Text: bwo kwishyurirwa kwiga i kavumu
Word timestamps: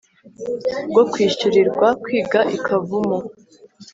bwo 0.89 1.03
kwishyurirwa 1.11 1.87
kwiga 2.03 2.39
i 2.55 2.57
kavumu 2.65 3.19